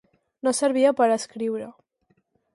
[0.47, 1.69] No servia per a escriure.